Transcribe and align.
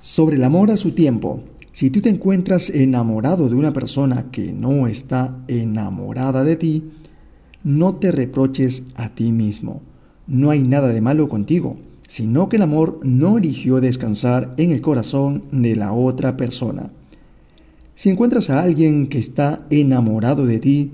Sobre 0.00 0.36
el 0.36 0.44
amor 0.44 0.70
a 0.70 0.76
su 0.76 0.92
tiempo. 0.92 1.40
Si 1.72 1.90
tú 1.90 2.00
te 2.00 2.08
encuentras 2.08 2.70
enamorado 2.70 3.48
de 3.48 3.56
una 3.56 3.72
persona 3.72 4.30
que 4.30 4.52
no 4.52 4.86
está 4.86 5.36
enamorada 5.48 6.44
de 6.44 6.56
ti, 6.56 6.84
no 7.64 7.96
te 7.96 8.12
reproches 8.12 8.84
a 8.94 9.10
ti 9.14 9.32
mismo. 9.32 9.82
No 10.26 10.50
hay 10.50 10.60
nada 10.60 10.88
de 10.88 11.00
malo 11.00 11.28
contigo, 11.28 11.76
sino 12.06 12.48
que 12.48 12.56
el 12.56 12.62
amor 12.62 13.00
no 13.02 13.38
eligió 13.38 13.80
descansar 13.80 14.54
en 14.56 14.70
el 14.70 14.80
corazón 14.80 15.42
de 15.50 15.74
la 15.74 15.92
otra 15.92 16.36
persona. 16.36 16.92
Si 17.94 18.10
encuentras 18.10 18.48
a 18.48 18.62
alguien 18.62 19.08
que 19.08 19.18
está 19.18 19.66
enamorado 19.70 20.46
de 20.46 20.60
ti 20.60 20.92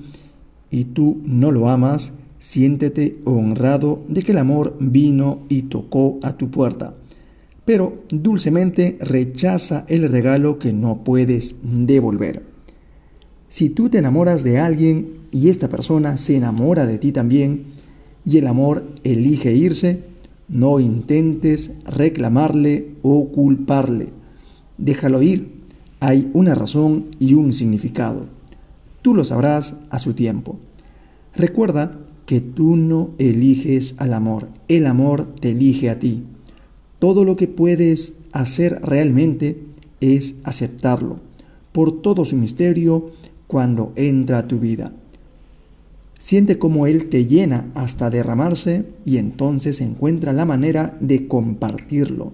y 0.70 0.84
tú 0.84 1.20
no 1.24 1.50
lo 1.50 1.68
amas, 1.68 2.12
siéntete 2.38 3.20
honrado 3.24 4.02
de 4.08 4.22
que 4.22 4.32
el 4.32 4.38
amor 4.38 4.76
vino 4.80 5.40
y 5.48 5.62
tocó 5.62 6.18
a 6.22 6.36
tu 6.36 6.50
puerta 6.50 6.94
pero 7.64 8.02
dulcemente 8.10 8.98
rechaza 9.00 9.84
el 9.88 10.08
regalo 10.08 10.58
que 10.58 10.72
no 10.72 11.04
puedes 11.04 11.56
devolver. 11.62 12.42
Si 13.48 13.68
tú 13.68 13.88
te 13.88 13.98
enamoras 13.98 14.42
de 14.42 14.58
alguien 14.58 15.08
y 15.30 15.48
esta 15.48 15.68
persona 15.68 16.16
se 16.16 16.36
enamora 16.36 16.86
de 16.86 16.98
ti 16.98 17.12
también, 17.12 17.72
y 18.24 18.38
el 18.38 18.46
amor 18.46 18.86
elige 19.04 19.52
irse, 19.52 20.04
no 20.48 20.80
intentes 20.80 21.72
reclamarle 21.84 22.94
o 23.02 23.28
culparle. 23.28 24.10
Déjalo 24.78 25.22
ir. 25.22 25.62
Hay 26.00 26.30
una 26.34 26.54
razón 26.54 27.06
y 27.18 27.34
un 27.34 27.52
significado. 27.52 28.26
Tú 29.02 29.14
lo 29.14 29.24
sabrás 29.24 29.76
a 29.90 29.98
su 29.98 30.14
tiempo. 30.14 30.58
Recuerda 31.34 31.98
que 32.26 32.40
tú 32.40 32.76
no 32.76 33.10
eliges 33.18 33.94
al 33.98 34.14
amor, 34.14 34.48
el 34.68 34.86
amor 34.86 35.34
te 35.40 35.50
elige 35.50 35.90
a 35.90 35.98
ti. 35.98 36.24
Todo 37.02 37.24
lo 37.24 37.34
que 37.34 37.48
puedes 37.48 38.12
hacer 38.30 38.80
realmente 38.80 39.60
es 40.00 40.36
aceptarlo 40.44 41.16
por 41.72 42.00
todo 42.00 42.24
su 42.24 42.36
misterio 42.36 43.10
cuando 43.48 43.92
entra 43.96 44.38
a 44.38 44.46
tu 44.46 44.60
vida. 44.60 44.92
Siente 46.16 46.60
cómo 46.60 46.86
Él 46.86 47.08
te 47.08 47.26
llena 47.26 47.72
hasta 47.74 48.08
derramarse 48.08 48.86
y 49.04 49.16
entonces 49.16 49.80
encuentra 49.80 50.32
la 50.32 50.44
manera 50.44 50.96
de 51.00 51.26
compartirlo. 51.26 52.30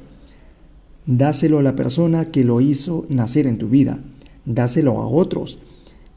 Dáselo 1.06 1.60
a 1.60 1.62
la 1.62 1.74
persona 1.74 2.30
que 2.30 2.44
lo 2.44 2.60
hizo 2.60 3.06
nacer 3.08 3.46
en 3.46 3.56
tu 3.56 3.70
vida. 3.70 4.00
Dáselo 4.44 5.00
a 5.00 5.06
otros 5.06 5.60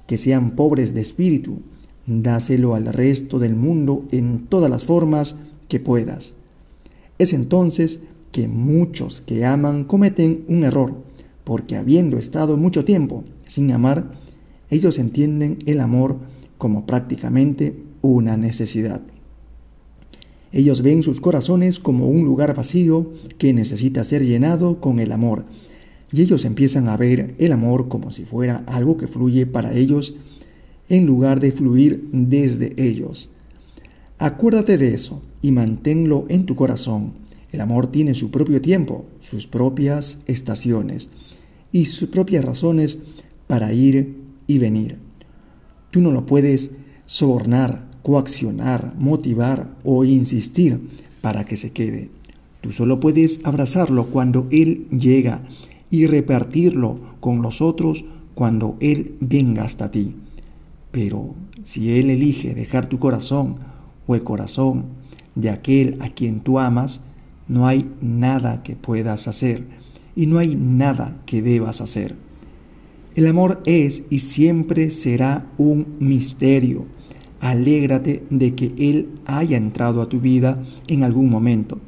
que 0.07 0.17
sean 0.17 0.57
pobres 0.57 0.93
de 0.93 0.99
espíritu. 0.99 1.61
Dáselo 2.05 2.75
al 2.75 2.87
resto 2.87 3.39
del 3.39 3.55
mundo 3.55 4.03
en 4.11 4.47
todas 4.47 4.69
las 4.69 4.83
formas 4.83 5.37
que 5.69 5.79
puedas. 5.79 6.33
Es 7.17 7.31
entonces 7.31 8.01
que 8.31 8.47
muchos 8.47 9.21
que 9.21 9.45
aman 9.45 9.83
cometen 9.83 10.45
un 10.47 10.63
error, 10.63 10.95
porque 11.43 11.75
habiendo 11.75 12.17
estado 12.17 12.57
mucho 12.57 12.85
tiempo 12.85 13.23
sin 13.45 13.71
amar, 13.71 14.11
ellos 14.69 14.99
entienden 14.99 15.59
el 15.65 15.79
amor 15.79 16.17
como 16.57 16.85
prácticamente 16.85 17.75
una 18.01 18.37
necesidad. 18.37 19.01
Ellos 20.53 20.81
ven 20.81 21.03
sus 21.03 21.21
corazones 21.21 21.79
como 21.79 22.07
un 22.07 22.25
lugar 22.25 22.55
vacío 22.55 23.11
que 23.37 23.53
necesita 23.53 24.03
ser 24.03 24.25
llenado 24.25 24.81
con 24.81 24.99
el 24.99 25.11
amor, 25.11 25.45
y 26.11 26.21
ellos 26.21 26.43
empiezan 26.43 26.89
a 26.89 26.97
ver 26.97 27.35
el 27.37 27.51
amor 27.53 27.87
como 27.87 28.11
si 28.11 28.25
fuera 28.25 28.63
algo 28.67 28.97
que 28.97 29.07
fluye 29.07 29.45
para 29.45 29.73
ellos 29.73 30.15
en 30.89 31.05
lugar 31.05 31.39
de 31.39 31.53
fluir 31.53 32.09
desde 32.11 32.73
ellos. 32.77 33.29
Acuérdate 34.17 34.77
de 34.77 34.93
eso 34.93 35.23
y 35.41 35.51
manténlo 35.51 36.25
en 36.27 36.45
tu 36.45 36.55
corazón 36.55 37.13
el 37.51 37.61
amor 37.61 37.87
tiene 37.87 38.15
su 38.15 38.31
propio 38.31 38.61
tiempo, 38.61 39.05
sus 39.19 39.47
propias 39.47 40.19
estaciones 40.25 41.09
y 41.71 41.85
sus 41.85 42.09
propias 42.09 42.45
razones 42.45 42.99
para 43.47 43.73
ir 43.73 44.17
y 44.47 44.57
venir. 44.57 44.97
Tú 45.91 45.99
no 45.99 46.11
lo 46.11 46.25
puedes 46.25 46.71
sobornar, 47.05 47.85
coaccionar, 48.03 48.93
motivar 48.97 49.75
o 49.83 50.05
insistir 50.05 50.79
para 51.21 51.45
que 51.45 51.57
se 51.57 51.71
quede. 51.71 52.09
Tú 52.61 52.71
solo 52.71 52.99
puedes 52.99 53.41
abrazarlo 53.43 54.07
cuando 54.07 54.47
Él 54.51 54.87
llega 54.89 55.43
y 55.89 56.07
repartirlo 56.07 56.99
con 57.19 57.41
los 57.41 57.61
otros 57.61 58.05
cuando 58.33 58.77
Él 58.79 59.15
venga 59.19 59.63
hasta 59.63 59.91
ti. 59.91 60.15
Pero 60.91 61.35
si 61.63 61.99
Él 61.99 62.09
elige 62.09 62.55
dejar 62.55 62.87
tu 62.87 62.99
corazón 62.99 63.57
o 64.07 64.15
el 64.15 64.23
corazón 64.23 64.85
de 65.35 65.49
aquel 65.49 65.97
a 66.01 66.09
quien 66.09 66.39
tú 66.41 66.59
amas, 66.59 67.01
no 67.47 67.67
hay 67.67 67.89
nada 68.01 68.63
que 68.63 68.75
puedas 68.75 69.27
hacer 69.27 69.65
y 70.15 70.25
no 70.25 70.39
hay 70.39 70.55
nada 70.55 71.21
que 71.25 71.41
debas 71.41 71.81
hacer. 71.81 72.15
El 73.15 73.27
amor 73.27 73.61
es 73.65 74.03
y 74.09 74.19
siempre 74.19 74.89
será 74.89 75.45
un 75.57 75.97
misterio. 75.99 76.85
Alégrate 77.41 78.23
de 78.29 78.55
que 78.55 78.73
Él 78.77 79.19
haya 79.25 79.57
entrado 79.57 80.01
a 80.01 80.07
tu 80.07 80.21
vida 80.21 80.63
en 80.87 81.03
algún 81.03 81.29
momento. 81.29 81.79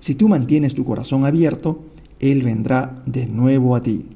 Si 0.00 0.14
tú 0.14 0.28
mantienes 0.28 0.74
tu 0.74 0.84
corazón 0.84 1.24
abierto, 1.24 1.84
Él 2.18 2.42
vendrá 2.42 3.02
de 3.06 3.26
nuevo 3.26 3.76
a 3.76 3.82
ti. 3.82 4.06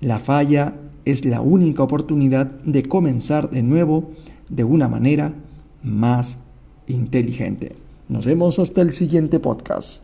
La 0.00 0.18
falla 0.18 0.76
es 1.04 1.24
la 1.24 1.40
única 1.40 1.82
oportunidad 1.82 2.46
de 2.64 2.82
comenzar 2.82 3.50
de 3.50 3.62
nuevo 3.62 4.10
de 4.48 4.64
una 4.64 4.88
manera 4.88 5.34
más 5.82 6.38
inteligente. 6.86 7.74
Nos 8.08 8.24
vemos 8.24 8.58
hasta 8.60 8.82
el 8.82 8.92
siguiente 8.92 9.40
podcast. 9.40 10.00